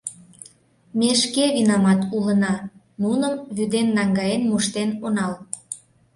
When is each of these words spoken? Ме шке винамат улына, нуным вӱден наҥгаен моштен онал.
Ме 0.99 1.09
шке 1.21 1.45
винамат 1.55 2.01
улына, 2.17 2.53
нуным 3.01 3.33
вӱден 3.55 3.87
наҥгаен 3.97 4.41
моштен 4.49 4.89
онал. 5.05 5.33